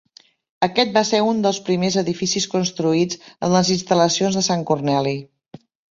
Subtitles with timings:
[0.67, 3.19] Aquest va ser un dels primers edificis construïts
[3.49, 5.17] en les instal·lacions de Sant Corneli.